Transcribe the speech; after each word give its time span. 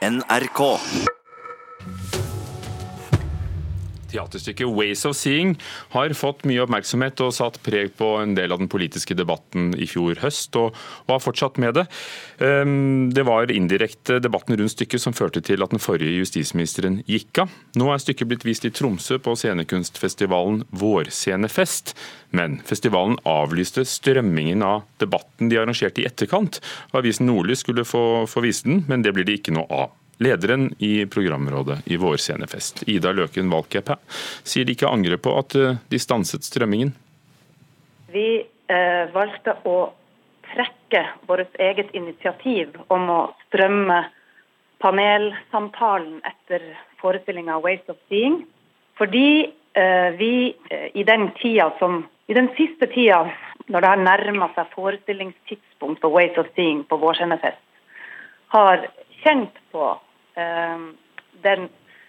NRK. 0.00 0.80
Teaterstykket 4.10 4.66
'Ways 4.66 5.04
of 5.08 5.16
Seeing' 5.16 5.56
har 5.94 6.12
fått 6.18 6.44
mye 6.48 6.62
oppmerksomhet 6.64 7.20
og 7.24 7.34
satt 7.34 7.60
preg 7.62 7.94
på 7.98 8.16
en 8.20 8.34
del 8.34 8.52
av 8.52 8.58
den 8.58 8.70
politiske 8.70 9.14
debatten 9.14 9.72
i 9.78 9.86
fjor 9.86 10.20
høst, 10.22 10.56
og, 10.56 10.74
og 11.06 11.14
har 11.14 11.22
fortsatt 11.22 11.60
med 11.62 11.78
det. 11.78 11.86
Um, 12.38 13.10
det 13.14 13.24
var 13.28 13.52
indirekte 13.52 14.20
debatten 14.22 14.56
rundt 14.58 14.74
stykket 14.74 15.02
som 15.02 15.16
førte 15.16 15.42
til 15.44 15.62
at 15.62 15.70
den 15.70 15.82
forrige 15.82 16.18
justisministeren 16.20 17.00
gikk 17.06 17.44
av. 17.44 17.54
Nå 17.78 17.90
er 17.92 18.02
stykket 18.02 18.30
blitt 18.30 18.46
vist 18.48 18.66
i 18.66 18.72
Tromsø 18.74 19.20
på 19.22 19.36
scenekunstfestivalen 19.38 20.64
Vårscenefest, 20.70 21.94
men 22.36 22.60
festivalen 22.66 23.18
avlyste 23.28 23.84
strømmingen 23.86 24.62
av 24.66 24.84
debatten 25.02 25.50
de 25.50 25.58
arrangerte 25.60 26.02
i 26.02 26.08
etterkant. 26.08 26.60
Avisen 26.96 27.26
Nordlys 27.30 27.64
skulle 27.64 27.86
få, 27.86 28.26
få 28.30 28.44
vise 28.44 28.68
den, 28.68 28.84
men 28.88 29.02
det 29.06 29.14
blir 29.16 29.26
det 29.26 29.40
ikke 29.40 29.56
noe 29.56 29.70
av. 29.70 29.96
Lederen 30.20 30.74
i 30.78 31.06
programrådet 31.06 31.78
i 31.88 31.96
Vårscenefest, 31.96 32.82
Ida 32.88 33.12
Løken 33.16 33.48
Valkeapää, 33.48 33.96
sier 34.44 34.66
de 34.68 34.74
ikke 34.76 34.90
angrer 34.90 35.16
på 35.16 35.32
at 35.40 35.56
eh, 35.56 35.78
de 35.88 36.00
stanset 36.02 36.44
strømmingen. 36.44 36.92
Vi 38.12 38.26
eh, 38.44 39.04
valgte 39.14 39.54
å 39.64 39.76
trekke 40.50 41.06
vårt 41.30 41.56
eget 41.56 41.94
initiativ 41.96 42.76
om 42.92 43.08
å 43.08 43.20
strømme 43.46 44.02
panelsamtalen 44.84 46.20
etter 46.28 46.68
forestillinga 47.00 47.56
'Ways 47.60 47.88
of 47.88 47.96
Seeing', 48.12 48.42
fordi 49.00 49.48
eh, 49.72 50.10
vi 50.20 50.54
eh, 50.70 50.88
i 50.94 51.04
den 51.04 51.30
som 51.78 52.04
i 52.26 52.34
den 52.34 52.48
siste 52.56 52.86
tida, 52.86 53.32
når 53.68 53.80
det 53.80 53.88
har 53.88 54.04
nærma 54.04 54.50
seg 54.54 54.68
forestillingstidspunkt 54.76 56.00
for 56.00 56.10
'Ways 56.10 56.36
of 56.36 56.46
Seeing' 56.56 56.84
på 56.84 56.96
Vårscenefest, 56.96 57.64
har 58.48 58.88
kjent 59.22 59.56
på 59.72 59.98
den, 60.34 61.68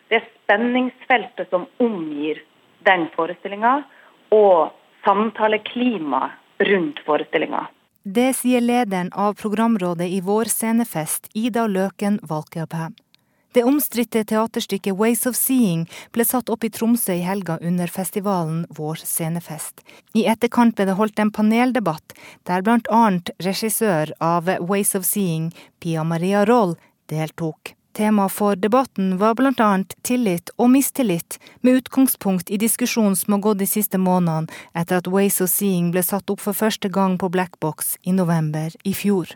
det 0.09 0.21
spenningsfeltet 0.43 1.49
som 1.49 1.65
omgir 1.79 2.41
den 2.85 3.07
forestillinga, 3.15 3.84
og 4.32 4.71
samtaleklimaet 5.05 6.65
rundt 6.71 6.99
forestillinga. 7.05 7.68
Det 8.04 8.32
sier 8.34 8.62
lederen 8.62 9.12
av 9.13 9.35
programrådet 9.37 10.07
i 10.10 10.21
Vår 10.26 10.49
scenefest, 10.49 11.29
Ida 11.34 11.68
Løken 11.68 12.20
Valkeapää. 12.23 12.91
Det 13.54 13.63
omstridte 13.63 14.23
teaterstykket 14.23 14.95
Ways 14.95 15.26
of 15.27 15.35
Seeing 15.35 15.84
ble 16.15 16.23
satt 16.26 16.49
opp 16.49 16.63
i 16.63 16.70
Tromsø 16.71 17.17
i 17.17 17.26
helga 17.26 17.57
under 17.62 17.91
festivalen 17.91 18.63
Vår 18.77 19.04
scenefest. 19.04 19.84
I 20.15 20.23
etterkant 20.32 20.77
ble 20.77 20.88
det 20.88 20.95
holdt 20.95 21.20
en 21.20 21.34
paneldebatt 21.35 22.15
der 22.48 22.63
annet 22.63 23.29
regissør 23.43 24.13
av 24.23 24.48
Ways 24.70 24.95
of 24.95 25.05
Seeing, 25.05 25.51
Pia 25.79 26.04
Maria 26.04 26.45
Roll, 26.45 26.77
deltok. 27.12 27.76
Tema 27.93 28.29
for 28.29 28.55
debatten 28.55 29.17
var 29.17 29.35
annet 29.57 29.95
tillit 30.01 30.49
og 30.57 30.70
mistillit, 30.70 31.39
med 31.61 31.81
utgangspunkt 31.81 32.49
i 32.49 32.57
diskusjonen 32.57 33.15
som 33.15 33.33
har 33.33 33.41
gått 33.41 33.59
de 33.59 33.67
siste 33.67 33.98
månedene 33.98 34.48
etter 34.73 35.01
at 35.01 35.07
Ways 35.11 35.41
of 35.41 35.49
Seeing 35.51 35.91
ble 35.91 36.03
satt 36.03 36.29
opp 36.29 36.39
for 36.39 36.53
første 36.53 36.87
gang 36.87 37.17
på 37.20 37.29
Black 37.29 37.59
Box 37.59 37.98
i 38.03 38.15
november 38.15 38.71
i 38.83 38.93
fjor. 38.93 39.35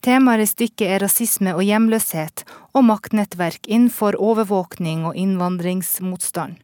Temaet 0.00 0.46
i 0.46 0.48
stykket 0.48 0.86
er 0.88 1.02
rasisme 1.04 1.52
og 1.52 1.60
hjemløshet, 1.60 2.46
og 2.72 2.88
maktnettverk 2.88 3.68
innenfor 3.68 4.16
overvåkning 4.16 5.04
og 5.04 5.16
innvandringsmotstand. 5.20 6.56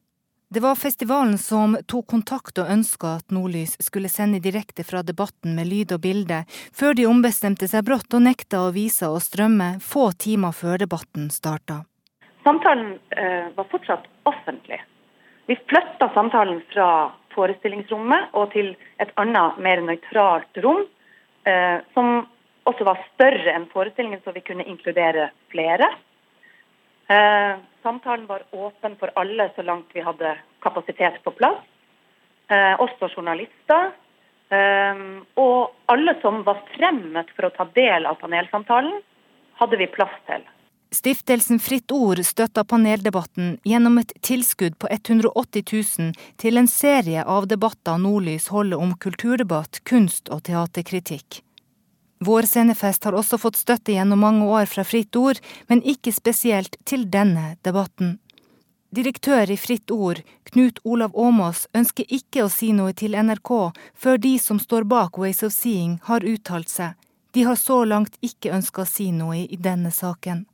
Det 0.48 0.60
var 0.60 0.74
festivalen 0.74 1.38
som 1.38 1.72
tok 1.90 2.06
kontakt 2.06 2.58
og 2.62 2.68
ønska 2.70 3.16
at 3.18 3.32
Nordlys 3.34 3.72
skulle 3.82 4.06
sende 4.06 4.38
direkte 4.38 4.84
fra 4.86 5.00
debatten 5.02 5.56
med 5.58 5.66
lyd 5.66 5.94
og 5.96 6.04
bilde, 6.04 6.44
før 6.70 6.94
de 6.94 7.08
ombestemte 7.10 7.66
seg 7.66 7.82
brått 7.88 8.14
og 8.14 8.22
nekta 8.28 8.60
å 8.62 8.70
vise 8.76 9.08
og 9.10 9.18
strømme 9.24 9.72
få 9.82 10.12
timer 10.14 10.54
før 10.54 10.78
debatten 10.84 11.32
starta. 11.34 11.80
Samtalen 12.46 12.94
eh, 13.18 13.50
var 13.58 13.66
fortsatt 13.72 14.06
offentlig. 14.30 14.78
Vi 15.50 15.58
flytta 15.66 16.12
samtalen 16.14 16.62
fra 16.70 17.10
forestillingsrommet 17.34 18.38
og 18.38 18.52
til 18.54 18.76
et 19.02 19.10
annet, 19.18 19.58
mer 19.58 19.82
nøytralt 19.82 20.62
rom, 20.62 20.84
eh, 21.42 21.82
som 21.98 22.22
også 22.70 22.86
var 22.86 23.02
større 23.16 23.50
enn 23.50 23.66
forestillingen, 23.74 24.22
så 24.22 24.30
vi 24.30 24.46
kunne 24.46 24.70
inkludere 24.70 25.32
flere. 25.50 25.90
Eh, 27.10 27.58
samtalen 27.86 28.26
var 28.26 28.42
åpen 28.50 28.98
for 28.98 29.14
alle 29.14 29.50
så 29.54 29.62
langt 29.62 29.94
vi 29.94 30.02
hadde 30.02 30.34
kapasitet 30.64 31.22
på 31.24 31.30
plass. 31.38 31.62
Eh, 32.50 32.74
også 32.82 33.08
journalister. 33.14 33.94
Eh, 34.50 35.06
og 35.42 35.92
alle 35.92 36.16
som 36.22 36.42
var 36.46 36.62
fremmet 36.74 37.30
for 37.38 37.48
å 37.48 37.54
ta 37.54 37.68
del 37.78 38.06
av 38.10 38.18
panelsamtalen, 38.22 39.00
hadde 39.62 39.78
vi 39.80 39.88
plass 39.90 40.18
til. 40.26 40.44
Stiftelsen 40.94 41.58
Fritt 41.58 41.90
Ord 41.92 42.20
støtta 42.24 42.62
paneldebatten 42.64 43.56
gjennom 43.66 43.98
et 43.98 44.12
tilskudd 44.22 44.78
på 44.78 44.90
180 44.90 45.64
000 45.72 46.12
til 46.42 46.60
en 46.60 46.70
serie 46.70 47.24
av 47.26 47.48
debatter 47.50 47.98
Nordlys 47.98 48.48
holder 48.54 48.82
om 48.82 48.94
kulturdebatt, 49.02 49.82
kunst 49.84 50.30
og 50.30 50.44
teaterkritikk. 50.46 51.42
Vår 52.18 52.42
scenefest 52.48 53.04
har 53.04 53.16
også 53.16 53.38
fått 53.38 53.58
støtte 53.60 53.92
gjennom 53.92 54.22
mange 54.24 54.46
år 54.48 54.66
fra 54.70 54.84
Fritt 54.84 55.16
Ord, 55.16 55.40
men 55.68 55.82
ikke 55.84 56.12
spesielt 56.12 56.78
til 56.84 57.04
denne 57.12 57.56
debatten. 57.66 58.16
Direktør 58.96 59.50
i 59.50 59.56
Fritt 59.60 59.90
Ord, 59.90 60.22
Knut 60.48 60.78
Olav 60.84 61.12
Åmås, 61.12 61.66
ønsker 61.76 62.06
ikke 62.08 62.46
å 62.46 62.52
si 62.52 62.70
noe 62.72 62.94
til 62.96 63.18
NRK 63.18 63.50
før 63.92 64.20
de 64.22 64.38
som 64.40 64.60
står 64.62 64.86
bak 64.88 65.18
Ways 65.18 65.42
of 65.44 65.52
Seeing 65.52 65.98
har 66.08 66.24
uttalt 66.24 66.72
seg. 66.72 66.94
De 67.36 67.44
har 67.44 67.58
så 67.60 67.82
langt 67.84 68.16
ikke 68.24 68.54
ønska 68.56 68.86
å 68.86 68.88
si 68.88 69.10
noe 69.12 69.42
i 69.44 69.58
denne 69.60 69.92
saken. 69.92 70.46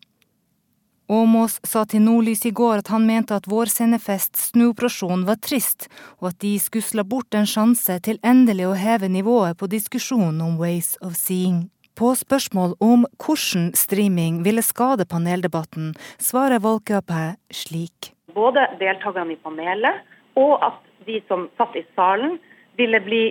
Åmås 1.09 1.59
sa 1.67 1.83
til 1.85 2.05
Nordlys 2.05 2.45
i 2.47 2.53
går 2.55 2.81
at 2.83 2.91
han 2.93 3.05
mente 3.09 3.35
at 3.35 3.49
Vårscenefests 3.51 4.53
snuoperasjon 4.53 5.25
var 5.27 5.41
trist, 5.43 5.89
og 6.23 6.31
at 6.31 6.39
de 6.45 6.55
skusla 6.63 7.03
bort 7.03 7.35
en 7.35 7.49
sjanse 7.49 7.99
til 8.07 8.21
endelig 8.23 8.69
å 8.71 8.79
heve 8.79 9.11
nivået 9.11 9.59
på 9.59 9.67
diskusjonen 9.73 10.39
om 10.45 10.57
Ways 10.63 10.95
of 11.03 11.19
Seeing. 11.19 11.67
På 11.99 12.15
spørsmål 12.17 12.77
om 12.81 13.05
hvordan 13.21 13.73
streaming 13.77 14.41
ville 14.47 14.63
skade 14.63 15.05
paneldebatten, 15.05 15.93
svarer 16.23 16.63
Volkeapää 16.63 17.35
slik. 17.51 18.15
Både 18.33 18.65
deltakerne 18.81 19.35
i 19.35 19.43
panelet 19.43 20.07
og 20.41 20.63
at 20.65 20.81
de 21.07 21.21
som 21.29 21.49
satt 21.59 21.77
i 21.77 21.85
salen, 21.97 22.39
ville 22.79 23.01
bli 23.05 23.25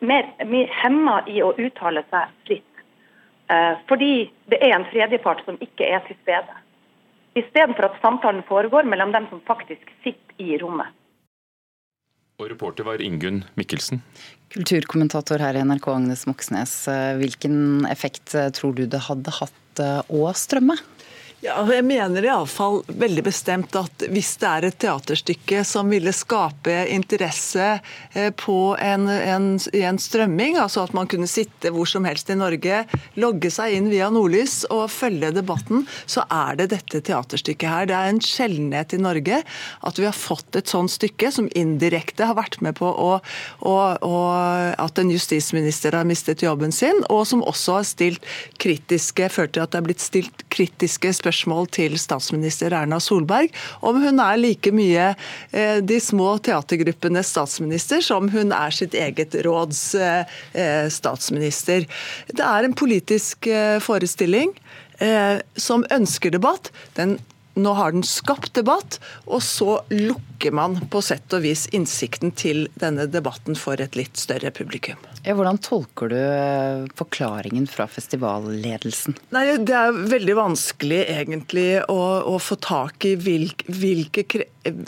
mer, 0.00 0.32
mer 0.48 0.72
hemma 0.82 1.20
i 1.30 1.42
å 1.44 1.52
uttale 1.54 2.02
seg 2.10 2.32
fritt. 2.48 2.84
Eh, 3.52 3.74
fordi 3.86 4.30
det 4.50 4.58
er 4.64 4.74
en 4.74 4.88
tredjepart 4.90 5.44
som 5.46 5.60
ikke 5.62 5.86
er 5.86 6.02
til 6.08 6.18
stede 6.24 6.62
istedenfor 7.36 7.90
at 7.90 7.98
samtalen 8.02 8.44
foregår 8.48 8.88
mellom 8.88 9.12
dem 9.14 9.28
som 9.30 9.42
faktisk 9.48 9.92
sitter 10.04 10.42
i 10.42 10.56
rommet. 10.62 10.88
Og 12.36 12.50
reporter 12.50 12.84
var 12.84 13.00
Ingunn 13.00 13.44
Mikkelsen. 13.56 14.02
Kulturkommentator 14.52 15.40
her 15.40 15.56
i 15.56 15.62
NRK, 15.64 15.86
Agnes 15.88 16.26
Moxnes. 16.28 16.74
Hvilken 17.16 17.86
effekt 17.88 18.34
tror 18.58 18.76
du 18.76 18.84
det 18.84 19.06
hadde 19.06 19.32
hatt 19.38 19.80
å 20.12 20.26
strømme? 20.36 20.76
Ja, 21.46 21.60
jeg 21.70 21.84
mener 21.86 22.24
iallfall 22.26 22.80
veldig 22.90 23.22
bestemt 23.28 23.76
at 23.78 24.02
hvis 24.10 24.32
det 24.40 24.46
er 24.48 24.64
et 24.66 24.76
teaterstykke 24.82 25.60
som 25.68 25.92
ville 25.92 26.10
skape 26.10 26.74
interesse 26.90 27.66
eh, 28.18 28.32
på 28.34 28.72
en, 28.82 29.04
en, 29.06 29.46
en 29.54 30.00
strømming, 30.02 30.56
altså 30.58 30.82
at 30.82 30.94
man 30.96 31.06
kunne 31.06 31.28
sitte 31.30 31.70
hvor 31.70 31.86
som 31.86 32.08
helst 32.08 32.32
i 32.34 32.38
Norge, 32.38 32.80
logge 33.14 33.52
seg 33.54 33.76
inn 33.76 33.86
via 33.92 34.08
Nordlys 34.10 34.64
og 34.74 34.88
følge 34.90 35.30
debatten, 35.36 35.84
så 36.10 36.24
er 36.34 36.58
det 36.58 36.72
dette 36.72 37.02
teaterstykket 37.06 37.70
her. 37.70 37.86
Det 37.92 37.94
er 37.94 38.10
en 38.10 38.20
sjeldenhet 38.26 38.96
i 38.96 39.00
Norge 39.04 39.38
at 39.86 40.02
vi 40.02 40.08
har 40.08 40.18
fått 40.18 40.58
et 40.58 40.72
sånt 40.72 40.90
stykke 40.96 41.30
som 41.36 41.46
indirekte 41.54 42.26
har 42.26 42.40
vært 42.40 42.58
med 42.64 42.74
på 42.80 42.90
å, 42.90 43.12
å, 43.62 43.76
å, 44.02 44.16
at 44.82 44.98
en 44.98 45.14
justisminister 45.14 45.94
har 45.94 46.10
mistet 46.10 46.42
jobben 46.42 46.74
sin, 46.74 47.04
og 47.06 47.22
som 47.30 47.46
også 47.46 47.78
har 47.78 47.86
stilt 47.86 48.28
kritiske, 48.58 49.30
ført 49.30 49.54
til 49.54 49.62
at 49.62 49.76
det 49.76 49.82
er 49.84 49.88
blitt 49.92 50.02
stilt 50.02 50.46
kritiske 50.50 51.14
spørsmål 51.14 51.35
spørsmål 51.36 51.68
til 51.74 51.96
statsminister 52.00 52.72
Erna 52.72 52.98
Solberg 53.00 53.52
om 53.84 54.00
hun 54.00 54.20
er 54.22 54.38
like 54.40 54.72
mye 54.72 55.12
eh, 55.52 55.82
de 55.84 56.00
små 56.00 56.38
teatergruppenes 56.38 57.28
statsminister 57.34 58.00
som 58.00 58.30
hun 58.32 58.52
er 58.52 58.72
sitt 58.72 58.94
eget 58.94 59.36
råds 59.44 59.94
eh, 59.94 60.24
eh, 60.54 60.88
statsminister. 60.88 61.86
Det 62.32 62.44
er 62.44 62.64
en 62.64 62.74
politisk 62.76 63.48
forestilling 63.82 64.52
som 65.60 65.82
ønsker 65.92 66.32
debatt. 66.32 66.70
Den 66.96 67.18
nå 67.56 67.72
har 67.76 67.94
den 67.94 68.04
skapt 68.06 68.54
debatt, 68.56 68.98
og 69.24 69.42
så 69.44 69.80
lukker 69.92 70.52
man 70.54 70.76
på 70.92 71.00
sett 71.04 71.32
og 71.32 71.44
vis 71.46 71.64
innsikten 71.74 72.34
til 72.36 72.66
denne 72.80 73.06
debatten 73.08 73.56
for 73.58 73.80
et 73.80 73.96
litt 73.96 74.20
større 74.20 74.52
publikum. 74.54 75.00
Ja, 75.26 75.34
hvordan 75.34 75.58
tolker 75.58 76.12
du 76.12 76.18
eh, 76.20 76.84
forklaringen 76.94 77.64
fra 77.66 77.88
festivalledelsen? 77.90 79.16
Nei, 79.34 79.46
Det 79.58 79.74
er 79.74 79.96
veldig 80.12 80.36
vanskelig 80.38 81.00
egentlig 81.16 81.80
å, 81.90 81.98
å 82.30 82.36
få 82.38 82.60
tak 82.62 83.08
i 83.08 83.16
hvilke, 83.18 83.66
hvilke, 83.72 84.44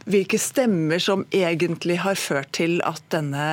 hvilke, 0.07 0.39
stemmer 0.39 1.03
som 1.03 1.25
egentlig 1.35 1.99
har 2.05 2.21
ført 2.21 2.53
til 2.61 2.79
at 2.87 3.03
denne 3.11 3.49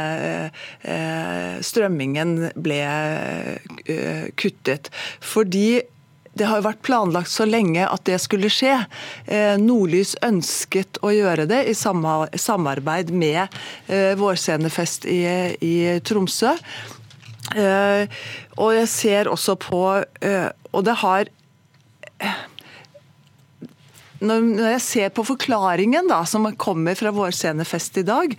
eh, 0.84 1.58
strømmingen 1.66 2.52
ble 2.54 2.84
eh, 2.86 4.30
kuttet. 4.38 4.92
Fordi 5.24 5.82
det 6.36 6.48
har 6.50 6.60
jo 6.60 6.68
vært 6.68 6.84
planlagt 6.86 7.32
så 7.32 7.48
lenge 7.48 7.86
at 7.88 8.04
det 8.08 8.18
skulle 8.24 8.52
skje. 8.52 8.76
Eh, 9.26 9.56
Nordlys 9.62 10.16
ønsket 10.26 11.00
å 11.06 11.14
gjøre 11.16 11.48
det 11.50 11.62
i 11.72 11.76
samarbeid 11.76 13.14
med 13.16 13.46
eh, 13.88 14.14
Vårscenefest 14.20 15.08
i, 15.08 15.22
Tromsø. 16.06 16.56
Eh, 17.56 18.20
og 18.60 18.76
jeg 18.76 18.90
ser 18.90 19.30
også 19.30 19.54
på 19.62 19.80
Og 19.86 20.82
det 20.84 20.96
har 21.04 21.30
når 24.26 24.70
jeg 24.72 24.82
ser 24.82 25.10
på 25.14 25.26
forklaringen 25.28 26.08
da, 26.10 26.24
som 26.26 26.48
kommer 26.58 26.96
fra 26.98 27.12
Vårscenefest 27.14 28.00
i 28.02 28.06
dag, 28.08 28.32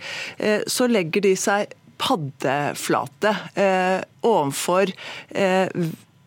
så 0.67 0.87
legger 0.89 1.23
de 1.23 1.35
seg 1.39 1.75
paddeflate 1.97 3.33
eh, 3.57 4.01
overfor 4.25 4.91
eh, 5.29 5.67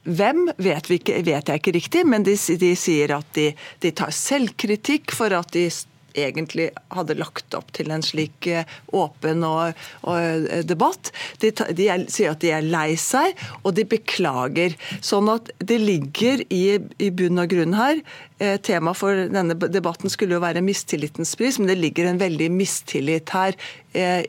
hvem 0.09 0.49
vet, 0.57 0.91
ikke, 0.91 1.21
vet, 1.27 1.49
jeg 1.51 1.61
ikke 1.61 1.77
riktig, 1.77 2.07
men 2.09 2.25
de, 2.27 2.37
de 2.37 2.75
sier 2.79 3.13
at 3.19 3.31
de, 3.37 3.51
de, 3.85 3.93
tar 3.93 4.13
selvkritikk 4.15 5.13
for 5.13 5.35
at 5.37 5.53
de 5.57 5.69
egentlig 6.19 6.71
hadde 6.91 7.15
lagt 7.21 7.55
opp 7.55 7.69
til 7.77 7.93
en 7.95 8.03
slik 8.03 8.49
eh, 8.51 8.67
åpen 8.97 9.45
og, 9.47 9.79
og 10.09 10.17
eh, 10.19 10.65
debatt. 10.67 11.13
De, 11.43 11.53
de 11.53 11.87
er, 11.93 12.07
sier 12.11 12.33
at 12.33 12.43
de 12.43 12.51
er 12.57 12.67
lei 12.67 12.97
seg, 12.99 13.39
og 13.63 13.77
de 13.77 13.87
beklager. 13.87 14.75
Sånn 15.05 15.31
at 15.31 15.53
det 15.63 15.79
ligger 15.83 16.43
i, 16.49 16.81
i 16.99 17.13
bunn 17.15 17.39
og 17.39 17.53
grunn 17.53 17.79
her 17.79 18.01
eh, 18.41 18.57
Temaet 18.59 18.99
for 18.99 19.25
denne 19.31 19.55
debatten 19.55 20.11
skulle 20.11 20.39
jo 20.39 20.45
være 20.45 20.65
mistillitens 20.67 21.37
pris, 21.39 21.61
men 21.61 21.71
det 21.71 21.79
ligger 21.79 22.11
en 22.11 22.23
veldig 22.23 22.51
mistillit 22.57 23.37
her. 23.37 23.59
Eh, 23.95 24.25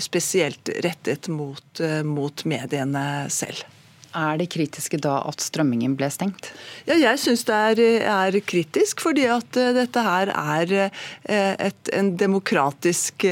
spesielt 0.00 0.72
rettet 0.82 1.28
mot, 1.30 1.84
eh, 1.84 2.00
mot 2.02 2.44
mediene 2.48 3.04
selv. 3.30 3.68
Er 4.16 4.40
det 4.40 4.48
kritiske 4.50 4.98
da 5.02 5.20
at 5.28 5.42
strømmingen 5.44 5.94
ble 5.98 6.08
stengt? 6.10 6.50
Ja, 6.88 6.96
jeg 6.98 7.20
syns 7.22 7.44
det 7.48 7.56
er, 7.56 7.82
er, 8.10 8.38
kritisk, 8.42 9.04
fordi 9.04 9.26
at 9.30 9.58
eh, 9.60 9.72
dette 9.76 10.02
her 10.04 10.32
er 10.34 10.74
eh, 10.88 11.54
et, 11.68 11.92
en 11.94 12.12
demokratisk 12.20 13.26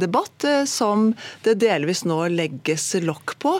debatt 0.00 0.44
som 0.68 1.10
det 1.44 1.56
delvis 1.62 2.04
nå 2.08 2.18
legges 2.32 2.92
lokk 3.02 3.36
på. 3.42 3.52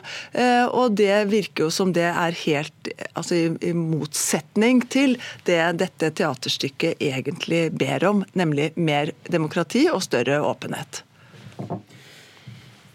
Og 0.71 0.97
det 0.99 1.15
virker 1.31 1.67
jo 1.67 1.73
som 1.75 1.93
det 1.97 2.07
er 2.09 2.37
helt 2.45 2.91
altså 3.15 3.37
i, 3.37 3.45
i 3.71 3.73
motsetning 3.77 4.83
til 4.93 5.17
det 5.49 5.61
dette 5.81 6.13
teaterstykket 6.21 7.01
egentlig 7.03 7.67
ber 7.77 8.07
om, 8.09 8.25
nemlig 8.39 8.73
mer 8.77 9.15
demokrati 9.31 9.87
og 9.93 10.05
større 10.07 10.41
åpenhet. 10.45 11.05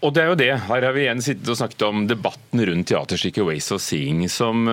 Og 0.06 0.14
det 0.14 0.22
er 0.22 0.30
jo 0.30 0.38
det. 0.38 0.52
Her 0.68 0.86
har 0.86 0.94
vi 0.94 1.08
igjen 1.08 1.24
sittet 1.26 1.50
og 1.50 1.58
snakket 1.58 1.82
om 1.88 2.06
debatten 2.06 2.62
rundt 2.70 2.88
teaterstykket 2.92 3.42
'Ways 3.42 3.72
of 3.74 3.82
Seeing', 3.82 4.28
som 4.30 4.68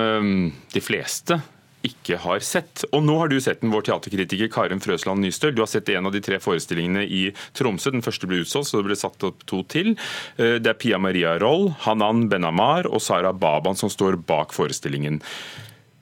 de 0.75 0.81
fleste 0.85 1.41
ikke 1.87 2.19
har 2.23 2.43
sett. 2.45 2.85
Og 2.93 3.03
nå 3.05 3.17
har 3.19 3.31
du 3.31 3.39
sett 3.43 3.63
den, 3.63 3.73
vår 3.75 3.87
teaterkritiker 3.89 4.51
Karen 4.53 4.83
Frøsland 4.83 5.23
Nystøl. 5.23 5.55
Du 5.55 5.63
har 5.65 5.71
sett 5.71 5.91
en 5.93 6.09
av 6.09 6.15
de 6.15 6.23
tre 6.25 6.39
forestillingene 6.43 7.05
i 7.05 7.25
Tromsø. 7.59 7.93
Den 7.95 8.05
første 8.05 8.29
ble 8.31 8.43
utsolgt, 8.45 8.71
så 8.71 8.81
det 8.81 8.91
ble 8.91 8.99
satt 8.99 9.27
opp 9.29 9.43
to 9.51 9.63
til. 9.73 9.95
Eh, 10.39 10.59
det 10.63 10.73
er 10.73 10.79
Pia 10.79 11.01
Maria 11.03 11.37
Roll, 11.43 11.71
Hanan 11.87 12.29
Benamar 12.33 12.89
og 12.91 13.03
Sara 13.03 13.33
Baban 13.33 13.79
som 13.79 13.91
står 13.93 14.21
bak 14.27 14.55
forestillingen. 14.55 15.21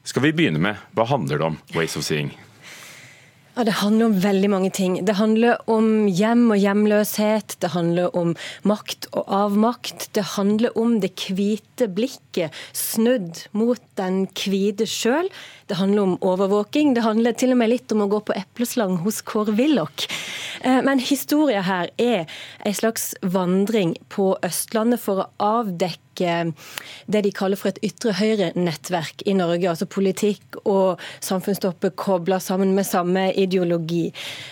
Skal 0.04 0.24
vi 0.26 0.36
begynne 0.36 0.60
med, 0.60 0.80
hva 0.96 1.06
handler 1.08 1.38
det 1.38 1.46
om, 1.46 1.58
'Ways 1.74 1.96
of 1.96 2.04
Seeing'? 2.04 2.49
Ja, 3.60 3.64
Det 3.64 3.82
handler 3.82 4.06
om 4.06 4.14
veldig 4.20 4.48
mange 4.50 4.70
ting. 4.72 4.94
Det 5.04 5.18
handler 5.18 5.58
om 5.68 6.06
hjem 6.08 6.46
og 6.54 6.56
hjemløshet. 6.56 7.58
Det 7.60 7.68
handler 7.74 8.08
om 8.16 8.30
makt 8.64 9.04
og 9.12 9.28
avmakt. 9.28 10.06
Det 10.16 10.24
handler 10.38 10.72
om 10.80 10.94
det 11.02 11.10
hvite 11.28 11.90
blikket 11.92 12.56
snudd 12.72 13.42
mot 13.52 13.82
den 14.00 14.22
hvite 14.32 14.88
sjøl. 14.88 15.28
Det 15.68 15.76
handler 15.76 16.08
om 16.08 16.16
overvåking. 16.24 16.94
Det 16.96 17.04
handler 17.04 17.36
til 17.36 17.52
og 17.52 17.60
med 17.60 17.74
litt 17.74 17.92
om 17.92 18.06
å 18.06 18.08
gå 18.08 18.22
på 18.30 18.38
epleslang 18.40 18.96
hos 19.04 19.20
Kåre 19.20 19.52
Willoch. 19.52 20.08
Eh, 20.64 20.80
men 20.80 20.96
historia 20.96 21.60
her 21.60 21.92
er 22.00 22.24
en 22.64 22.80
slags 22.80 23.10
vandring 23.20 23.98
på 24.08 24.38
Østlandet 24.40 25.04
for 25.04 25.20
å 25.20 25.28
avdekke 25.60 26.09
det 26.20 27.22
de 27.24 27.32
kaller 27.34 27.58
for 27.60 27.72
et 27.72 27.80
ytre 27.86 28.14
høyre-nettverk 28.18 29.24
i 29.26 29.34
Norge. 29.38 29.68
Altså 29.70 29.88
politikk 29.90 30.60
og 30.64 31.00
samfunnsstoppet 31.24 31.96
kobla 32.00 32.40
sammen 32.42 32.74
med 32.76 32.88
samme 32.88 33.30
ideologi. 33.32 34.10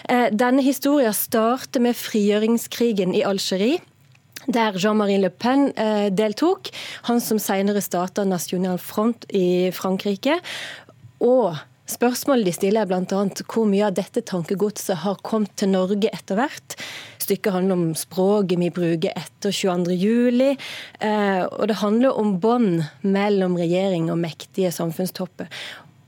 Eh, 0.08 0.28
denne 0.32 0.64
historien 0.64 1.14
starter 1.16 1.84
med 1.84 1.98
frigjøringskrigen 1.98 3.14
i 3.16 3.24
Algerie 3.26 3.78
der 4.48 4.76
Jean-Marie 4.80 5.20
Le 5.20 5.30
Pen 5.30 5.72
eh, 5.76 6.08
deltok. 6.14 6.70
Han 7.10 7.20
som 7.20 7.40
senere 7.42 7.82
starta 7.84 8.24
National 8.24 8.78
Front 8.80 9.26
i 9.34 9.70
Frankrike. 9.76 10.38
Og 11.20 11.58
Spørsmålet 11.88 12.44
de 12.44 12.52
stiller 12.52 12.84
er 12.84 12.88
bl.a. 12.90 13.20
hvor 13.48 13.64
mye 13.64 13.86
av 13.86 13.94
dette 13.96 14.20
tankegodset 14.28 15.06
har 15.06 15.22
kommet 15.24 15.54
til 15.56 15.70
Norge 15.72 16.10
etter 16.12 16.36
hvert. 16.36 16.76
Stykket 17.28 17.52
handler 17.52 17.76
om 17.76 17.88
språket 17.92 18.56
vi 18.56 18.70
bruker 18.72 19.12
etter 19.12 19.52
22.07. 19.52 20.56
Eh, 21.04 21.42
og 21.44 21.66
det 21.68 21.74
handler 21.82 22.16
om 22.16 22.38
bånd 22.40 22.86
mellom 23.04 23.58
regjering 23.60 24.08
og 24.08 24.16
mektige 24.22 24.70
samfunnstopper. 24.72 25.50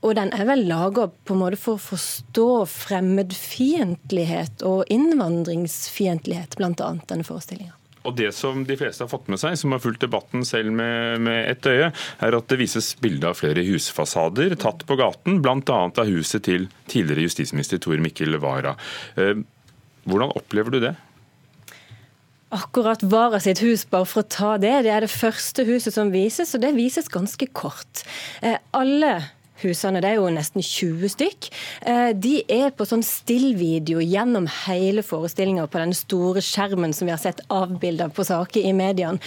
Og 0.01 0.15
den 0.17 0.31
er 0.33 0.47
vel 0.49 0.63
laga 0.65 1.05
for 1.29 1.53
å 1.53 1.75
forstå 1.77 2.47
fremmedfiendtlighet 2.73 4.65
og 4.65 4.89
innvandringsfiendtlighet, 4.89 6.57
bl.a. 6.57 6.89
denne 7.11 7.27
forestillinga. 7.27 7.77
Og 8.01 8.17
Det 8.17 8.31
som 8.33 8.63
de 8.65 8.79
fleste 8.81 9.05
har 9.05 9.11
fått 9.11 9.29
med 9.29 9.37
seg, 9.37 9.53
som 9.61 9.75
har 9.75 9.83
fulgt 9.83 10.01
debatten 10.01 10.41
selv 10.41 10.73
med, 10.73 11.21
med 11.21 11.51
et 11.51 11.69
øye, 11.69 11.91
er 11.93 12.39
at 12.39 12.49
det 12.49 12.57
vises 12.63 12.95
bilde 12.97 13.29
av 13.29 13.37
flere 13.37 13.61
husfasader 13.69 14.57
tatt 14.57 14.87
på 14.89 14.97
gaten, 14.97 15.37
bl.a. 15.45 15.79
av 15.85 16.09
huset 16.09 16.49
til 16.49 16.65
tidligere 16.89 17.29
justisminister 17.29 17.77
Tor 17.77 18.01
Mikkel 18.01 18.41
Wara. 18.41 18.73
Eh, 19.21 19.45
hvordan 20.09 20.33
opplever 20.33 20.73
du 20.73 20.81
det? 20.81 20.95
Akkurat 22.51 23.03
Vara 23.07 23.39
sitt 23.39 23.61
hus, 23.63 23.85
bare 23.87 24.07
for 24.09 24.23
å 24.23 24.27
ta 24.27 24.55
det, 24.59 24.73
det 24.85 24.91
er 24.91 25.05
det 25.05 25.11
første 25.13 25.63
huset 25.67 25.95
som 25.95 26.11
vises, 26.11 26.51
og 26.55 26.63
det 26.65 26.73
vises 26.75 27.07
ganske 27.11 27.47
kort. 27.55 28.03
Eh, 28.43 28.57
alle 28.75 29.13
husene, 29.65 30.01
det 30.03 30.11
er 30.11 30.19
jo 30.19 30.29
nesten 30.33 30.63
20 30.65 31.11
stykk, 31.15 31.49
eh, 31.87 32.11
de 32.13 32.33
er 32.51 32.73
på 32.75 32.87
sånn 32.87 33.03
stillvideo 33.05 34.01
gjennom 34.03 34.47
hele 34.65 35.03
forestillinga 35.05 35.67
på 35.71 35.81
den 35.81 35.95
store 35.97 36.43
skjermen 36.45 36.93
som 36.95 37.09
vi 37.09 37.15
har 37.15 37.21
sett 37.21 37.43
avbilder 37.51 38.11
på 38.15 38.25
saker 38.27 38.65
i 38.67 38.73
mediene. 38.75 39.21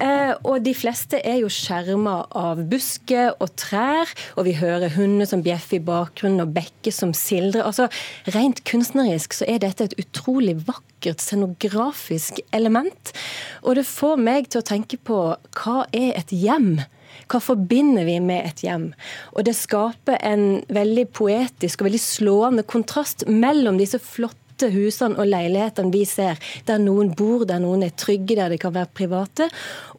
Eh, 0.00 0.34
og 0.44 0.62
de 0.66 0.74
fleste 0.76 1.20
er 1.24 1.40
jo 1.42 1.52
skjerma 1.52 2.20
av 2.38 2.62
busker 2.70 3.34
og 3.38 3.54
trær, 3.60 4.10
og 4.36 4.48
vi 4.48 4.56
hører 4.58 4.94
hunder 4.96 5.28
som 5.28 5.42
bjeffer 5.44 5.78
i 5.78 5.84
bakgrunnen 5.84 6.44
og 6.44 6.54
bekker 6.56 6.94
som 6.94 7.14
sildrer. 7.16 7.66
Altså, 7.66 7.88
Rent 8.34 8.64
kunstnerisk 8.68 9.36
så 9.38 9.48
er 9.48 9.62
dette 9.62 9.88
et 9.88 9.96
utrolig 10.00 10.56
vakkert 10.66 11.22
scenografisk 11.22 12.40
element. 12.52 13.12
Og 13.62 13.78
det 13.78 13.86
får 13.88 14.20
meg 14.20 14.50
til 14.52 14.62
å 14.62 14.68
tenke 14.68 14.98
på 15.00 15.18
hva 15.58 15.80
er 15.94 16.14
et 16.18 16.32
hjem? 16.34 16.78
Hva 17.28 17.40
forbinder 17.42 18.06
vi 18.08 18.18
med 18.24 18.46
et 18.46 18.64
hjem? 18.64 18.90
Og 19.36 19.46
det 19.48 19.56
skaper 19.58 20.20
en 20.24 20.62
veldig 20.72 21.08
poetisk 21.16 21.82
og 21.82 21.90
veldig 21.90 22.02
slående 22.02 22.66
kontrast 22.68 23.26
mellom 23.28 23.80
disse 23.80 24.00
flotte 24.02 24.70
husene 24.72 25.18
og 25.20 25.28
leilighetene 25.30 25.92
vi 25.94 26.02
ser, 26.08 26.40
der 26.66 26.80
noen 26.82 27.12
bor, 27.14 27.44
der 27.46 27.60
noen 27.62 27.84
er 27.86 27.94
trygge, 27.94 28.34
der 28.38 28.50
de 28.50 28.58
kan 28.58 28.74
være 28.74 28.90
private. 28.96 29.46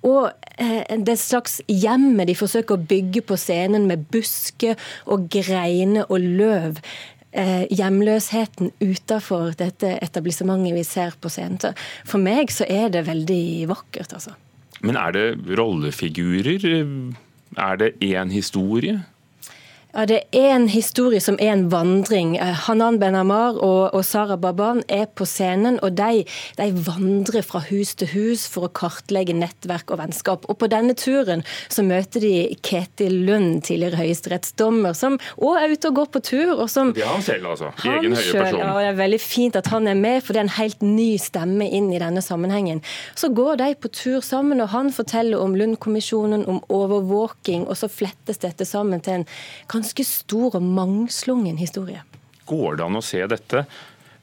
Og 0.04 0.32
eh, 0.58 0.84
det 1.00 1.20
slags 1.22 1.60
hjemmet 1.68 2.28
de 2.28 2.36
forsøker 2.36 2.76
å 2.76 2.90
bygge 2.90 3.24
på 3.30 3.38
scenen 3.40 3.88
med 3.88 4.10
busker 4.12 4.76
og 5.08 5.30
greiner 5.32 6.10
og 6.10 6.28
løv. 6.42 6.84
Eh, 7.30 7.68
hjemløsheten 7.70 8.72
utenfor 8.82 9.54
dette 9.60 9.94
etablissementet 10.02 10.74
vi 10.74 10.86
ser 10.88 11.16
på 11.22 11.30
scenen. 11.30 11.62
Så 11.62 11.74
for 12.10 12.22
meg 12.24 12.50
så 12.52 12.66
er 12.66 12.90
det 12.94 13.06
veldig 13.08 13.70
vakkert, 13.70 14.18
altså. 14.18 14.34
Men 14.82 14.96
er 14.96 15.12
det 15.12 15.60
rollefigurer? 15.60 16.66
Er 17.58 17.76
det 17.76 17.92
én 18.04 18.32
historie? 18.32 19.04
Ja, 19.94 20.06
Det 20.06 20.22
er 20.32 20.52
en 20.54 20.68
historie 20.70 21.20
som 21.22 21.38
er 21.42 21.50
en 21.56 21.64
vandring. 21.72 22.36
Eh, 22.38 22.54
Hanan 22.68 23.00
Benamar 23.02 23.58
og, 23.58 23.96
og 23.98 24.04
Sara 24.06 24.36
Baban 24.38 24.84
er 24.88 25.08
på 25.10 25.26
scenen, 25.26 25.80
og 25.82 25.96
de, 25.98 26.26
de, 26.60 26.68
vandrer 26.86 27.42
fra 27.42 27.64
hus 27.72 27.96
til 27.98 28.12
hus 28.14 28.46
for 28.48 28.68
å 28.68 28.70
kartlegge 28.70 29.34
nettverk 29.34 29.90
og 29.90 29.98
vennskap. 30.04 30.46
Og 30.46 30.60
På 30.62 30.70
denne 30.70 30.94
turen 30.94 31.42
så 31.74 31.82
møter 31.82 32.22
de 32.22 32.34
Ketil 32.62 33.16
Lund, 33.26 33.64
tidligere 33.66 34.04
høyesterettsdommer, 34.04 34.94
som 34.94 35.18
òg 35.42 35.58
er 35.58 35.74
ute 35.74 35.90
og 35.90 35.98
går 35.98 36.12
på 36.14 36.22
tur. 36.30 36.54
og 36.60 36.70
som... 36.70 36.94
Det 36.94 37.04
er 37.08 37.10
han 37.10 37.26
selv, 37.26 37.50
altså. 37.56 37.74
I 37.82 37.96
egen 37.96 38.14
høye 38.14 38.30
person. 38.30 38.62
Ja, 38.62 38.70
og 38.76 38.80
Det 38.84 38.92
er 38.92 39.02
veldig 39.02 39.22
fint 39.24 39.58
at 39.58 39.72
han 39.74 39.90
er 39.90 39.98
med, 39.98 40.22
for 40.22 40.38
det 40.38 40.44
er 40.44 40.50
en 40.52 40.58
helt 40.60 40.86
ny 40.86 41.10
stemme 41.18 41.66
inn 41.66 41.90
i 41.90 42.04
denne 42.04 42.22
sammenhengen. 42.22 42.84
Så 43.18 43.32
går 43.34 43.58
de 43.64 43.72
på 43.74 43.90
tur 43.90 44.22
sammen, 44.22 44.62
og 44.62 44.70
han 44.76 44.94
forteller 44.94 45.42
om 45.42 45.58
Lund-kommisjonen, 45.58 46.46
om 46.46 46.62
overvåking, 46.70 47.66
og 47.66 47.82
så 47.82 47.90
flettes 47.90 48.38
dette 48.46 48.70
sammen 48.70 49.02
til 49.02 49.24
en 49.24 49.28
ganske 49.80 50.06
stor 50.08 50.60
og 50.60 50.66
mangslungen 50.66 51.58
historie. 51.58 52.04
Går 52.50 52.80
det 52.80 52.86
an 52.86 53.00
å 53.00 53.06
se 53.06 53.24
dette 53.30 53.66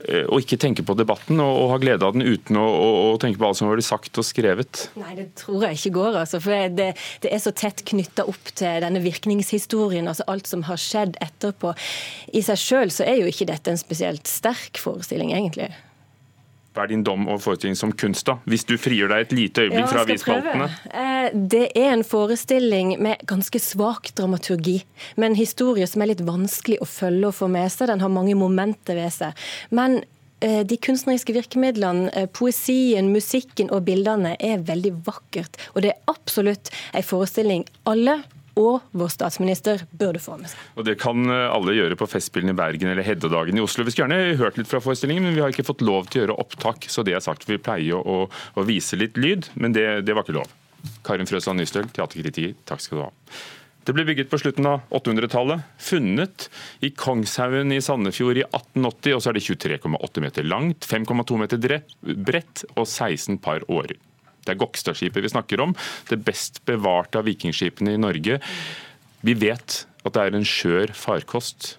Eh, 0.05 0.27
og 0.29 0.43
ikke 0.45 0.59
tenke 0.61 0.85
på 0.85 0.95
debatten 0.99 1.41
og, 1.41 1.55
og 1.63 1.71
ha 1.73 1.79
glede 1.81 2.05
av 2.05 2.13
den 2.15 2.27
uten 2.27 2.59
å, 2.61 2.65
å, 2.65 2.89
å 3.15 3.21
tenke 3.21 3.41
på 3.41 3.49
alt 3.49 3.59
som 3.59 3.71
har 3.71 3.79
blitt 3.79 3.89
sagt 3.89 4.21
og 4.21 4.27
skrevet? 4.29 4.85
Nei, 5.01 5.15
det 5.17 5.31
tror 5.41 5.65
jeg 5.67 5.81
ikke 5.81 5.95
går. 5.97 6.19
altså, 6.21 6.41
for 6.45 6.77
Det, 6.77 6.91
det 7.25 7.33
er 7.33 7.41
så 7.43 7.53
tett 7.57 7.81
knytta 7.89 8.27
opp 8.29 8.53
til 8.53 8.85
denne 8.85 9.01
virkningshistorien, 9.03 10.09
altså 10.11 10.27
alt 10.31 10.51
som 10.51 10.67
har 10.69 10.81
skjedd 10.81 11.17
etterpå. 11.25 11.73
I 12.37 12.45
seg 12.45 12.61
sjøl 12.61 12.93
så 12.93 13.09
er 13.09 13.23
jo 13.23 13.33
ikke 13.33 13.49
dette 13.49 13.73
en 13.73 13.81
spesielt 13.81 14.29
sterk 14.31 14.79
forestilling, 14.83 15.33
egentlig. 15.35 15.73
Er 16.77 16.91
din 16.91 17.05
dom 17.05 17.29
over 17.29 17.41
forestillingen 17.43 17.79
som 17.79 17.93
kunst, 17.93 18.27
da? 18.29 18.39
Hvis 18.49 18.67
du 18.69 18.77
frigjør 18.81 19.13
deg 19.15 19.27
et 19.27 19.37
lite 19.37 19.65
øyeblikk 19.67 19.85
ja, 19.85 19.93
fra 19.93 20.03
avisspaltene? 20.05 20.69
Eh, 20.91 21.29
det 21.55 21.65
er 21.79 21.93
en 21.95 22.05
forestilling 22.07 22.97
med 23.03 23.23
ganske 23.29 23.61
svak 23.63 24.13
dramaturgi. 24.19 24.81
Med 25.17 25.33
en 25.33 25.39
historie 25.39 25.89
som 25.89 26.05
er 26.05 26.13
litt 26.13 26.25
vanskelig 26.27 26.81
å 26.83 26.91
følge 26.91 27.31
og 27.31 27.39
få 27.39 27.49
med 27.53 27.73
seg. 27.73 27.91
Den 27.93 28.05
har 28.05 28.13
mange 28.13 28.37
momenter 28.39 28.99
ved 28.99 29.15
seg. 29.15 29.47
Men 29.75 30.03
eh, 30.45 30.63
de 30.69 30.79
kunstneriske 30.89 31.35
virkemidlene, 31.37 32.11
eh, 32.13 32.29
poesien, 32.29 33.13
musikken 33.15 33.73
og 33.73 33.87
bildene 33.89 34.37
er 34.37 34.65
veldig 34.67 34.97
vakkert. 35.09 35.61
Og 35.75 35.85
det 35.85 35.95
er 35.95 36.13
absolutt 36.13 36.73
en 36.93 37.07
forestilling 37.07 37.67
alle 37.89 38.21
og 38.57 38.85
vår 38.97 39.11
statsminister 39.13 39.85
burde 39.93 40.21
få 40.23 40.39
med 40.41 40.51
seg. 40.51 40.61
Og 40.81 40.87
Det 40.89 40.97
kan 41.01 41.29
eh, 41.29 41.49
alle 41.53 41.77
gjøre 41.77 41.99
på 42.01 42.09
Festspillene 42.09 42.55
i 42.55 42.59
Bergen 42.59 42.93
eller 42.93 43.07
Heddedagen 43.07 43.59
i 43.59 43.65
Oslo. 43.65 43.85
Vi 43.85 43.93
skulle 43.93 44.09
gjerne 44.09 44.39
hørt 44.41 44.61
litt 44.61 44.71
fra 44.71 44.81
forestillingen, 44.85 45.29
men 45.29 45.37
vi 45.37 45.45
har 45.45 45.53
ikke 45.53 45.67
fått 45.69 45.85
lov 45.85 46.09
til 46.09 46.23
å 46.23 46.25
gjøre 46.25 46.39
opptak. 46.47 46.89
Så 46.93 47.05
det 47.07 47.17
er 47.17 47.25
sagt, 47.25 47.45
vi 47.49 47.61
pleier 47.61 48.01
å, 48.01 48.25
å 48.31 48.67
vise 48.67 48.99
litt 48.99 49.21
lyd, 49.21 49.51
men 49.61 49.77
det, 49.77 49.87
det 50.09 50.17
var 50.17 50.25
ikke 50.27 50.39
lov. 50.41 50.57
Karin 51.07 51.29
Frøsland 51.29 51.61
Nystøl, 51.61 51.89
teaterkritiker, 51.93 52.57
takk 52.69 52.85
skal 52.85 52.99
du 52.99 53.07
ha. 53.09 53.13
Det 53.87 53.95
ble 53.95 54.03
bygget 54.09 54.33
på 54.33 54.39
slutten 54.43 54.67
av 54.67 54.89
800-tallet. 54.99 55.63
Funnet 55.79 56.49
i 56.83 56.91
Kongshaugen 56.91 57.71
i 57.71 57.79
Sandefjord 57.85 58.41
i 58.41 58.43
1880. 58.49 59.15
og 59.15 59.23
så 59.23 59.31
er 59.31 59.39
det 59.39 59.45
23,8 59.47 60.25
meter 60.25 60.49
langt, 60.49 60.89
5,2 60.91 61.39
meter 61.39 61.79
bredt 62.03 62.65
og 62.75 62.83
16 62.89 63.39
par 63.45 63.63
årer. 63.71 63.95
Det 64.47 64.55
er 64.55 64.63
Gokstadskipet 64.63 65.27
vi 65.27 65.33
snakker 65.33 65.63
om. 65.65 65.75
Det 66.11 66.23
best 66.25 66.63
bevarte 66.69 67.21
av 67.21 67.27
vikingskipene 67.29 67.97
i 67.97 68.01
Norge. 68.01 68.39
Vi 69.27 69.35
vet 69.35 69.83
at 70.07 70.15
det 70.15 70.23
er 70.23 70.39
en 70.39 70.47
skjør 70.47 70.95
farkost. 70.95 71.75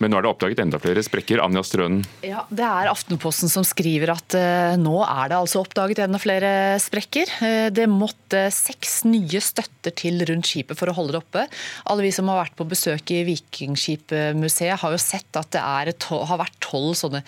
Men 0.00 0.10
nå 0.10 0.18
er 0.18 0.24
det 0.24 0.30
oppdaget 0.32 0.62
enda 0.62 0.78
flere 0.80 1.02
sprekker. 1.04 1.42
Anja 1.44 1.60
Strønen? 1.66 2.00
Ja, 2.24 2.46
Det 2.48 2.64
er 2.64 2.88
Aftenposten 2.88 3.50
som 3.52 3.64
skriver 3.66 4.14
at 4.14 4.36
uh, 4.38 4.72
nå 4.80 4.94
er 5.04 5.28
det 5.30 5.36
altså 5.36 5.60
oppdaget 5.60 6.00
enda 6.06 6.20
flere 6.22 6.52
sprekker. 6.80 7.28
Uh, 7.42 7.68
det 7.74 7.84
måtte 7.92 8.46
seks 8.54 9.02
nye 9.04 9.42
støtter 9.44 9.92
til 9.98 10.22
rundt 10.28 10.48
skipet 10.48 10.78
for 10.78 10.88
å 10.88 10.96
holde 10.96 11.14
det 11.14 11.20
oppe. 11.20 11.44
Alle 11.92 12.06
vi 12.06 12.12
som 12.14 12.30
har 12.32 12.40
vært 12.40 12.56
på 12.56 12.66
besøk 12.70 13.12
i 13.12 13.20
Vikingskipmuseet 13.28 14.80
har 14.80 14.96
jo 14.96 15.02
sett 15.02 15.38
at 15.38 15.52
det 15.52 15.60
har 15.60 16.40
vært 16.40 16.58
tolv 16.64 16.96
sånne 16.96 17.20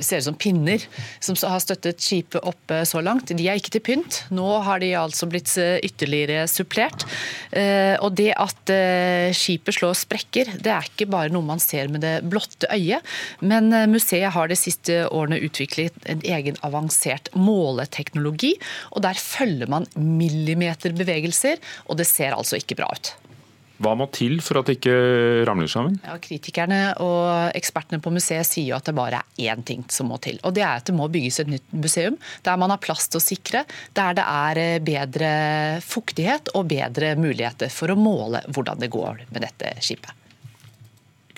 ser 0.00 0.20
ut 0.20 0.28
som 0.28 0.36
pinner 0.38 0.82
som 1.22 1.36
har 1.48 1.60
støttet 1.62 2.02
skipet 2.04 2.44
oppe 2.46 2.82
så 2.88 3.00
langt. 3.04 3.32
De 3.32 3.48
er 3.48 3.58
ikke 3.58 3.72
til 3.78 3.84
pynt. 3.84 4.22
Nå 4.34 4.46
har 4.66 4.82
de 4.82 4.92
altså 4.98 5.28
blitt 5.30 5.50
eh, 5.60 5.78
ytterligere 5.86 6.46
supplert. 6.50 7.04
Og 8.00 8.12
det 8.16 8.30
at 8.38 8.70
skipet 9.36 9.76
slår 9.76 9.96
sprekker, 9.98 10.52
det 10.62 10.72
er 10.72 10.86
ikke 10.86 11.08
bare 11.10 11.32
noe 11.32 11.44
man 11.46 11.60
ser 11.62 11.90
med 11.92 12.02
det 12.04 12.09
blotte 12.26 12.68
øyet. 12.74 13.06
Men 13.40 13.72
eh, 13.76 13.88
museet 13.90 14.34
har 14.34 14.50
de 14.50 14.58
siste 14.58 15.02
årene 15.08 15.40
utviklet 15.46 15.96
en 16.10 16.22
egen 16.26 16.60
avansert 16.66 17.32
måleteknologi. 17.36 18.56
og 18.92 19.04
Der 19.06 19.18
følger 19.18 19.70
man 19.70 19.88
millimeterbevegelser, 19.96 21.60
og 21.88 22.00
det 22.00 22.08
ser 22.10 22.36
altså 22.36 22.60
ikke 22.60 22.78
bra 22.82 22.90
ut. 22.92 23.14
Hva 23.80 23.94
må 23.96 24.10
til 24.12 24.42
for 24.44 24.60
at 24.60 24.68
det 24.68 24.76
ikke 24.76 24.94
ramler 25.48 25.70
sammen? 25.72 25.96
Ja, 26.04 26.18
kritikerne 26.20 26.80
og 27.00 27.56
ekspertene 27.56 28.02
på 28.04 28.12
museet 28.12 28.48
sier 28.48 28.74
jo 28.74 28.76
at 28.76 28.90
det 28.90 28.96
bare 28.96 29.22
er 29.22 29.54
én 29.54 29.64
ting 29.64 29.86
som 29.92 30.10
må 30.12 30.20
til. 30.20 30.36
og 30.44 30.52
Det 30.56 30.64
er 30.66 30.82
at 30.82 30.90
det 30.90 30.96
må 30.96 31.08
bygges 31.08 31.40
et 31.40 31.52
nytt 31.54 31.72
museum 31.72 32.18
der 32.44 32.60
man 32.60 32.74
har 32.74 32.82
plass 32.82 33.08
til 33.08 33.20
å 33.20 33.24
sikre, 33.24 33.64
der 33.96 34.20
det 34.20 34.26
er 34.26 34.60
eh, 34.60 34.84
bedre 34.84 35.32
fuktighet 35.84 36.52
og 36.52 36.68
bedre 36.68 37.14
muligheter 37.16 37.72
for 37.72 37.92
å 37.92 37.96
måle 37.98 38.44
hvordan 38.52 38.84
det 38.84 38.92
går 38.92 39.24
med 39.30 39.48
dette 39.48 39.78
skipet. 39.80 40.19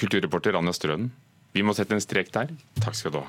Kulturreporter 0.02 0.56
Anja 0.58 0.72
Strønen, 0.74 1.12
vi 1.54 1.62
må 1.62 1.76
sette 1.78 1.94
en 1.94 2.02
strek 2.02 2.32
der. 2.34 2.50
Takk 2.82 2.96
skal 2.98 3.14
du 3.14 3.20
ha. 3.22 3.28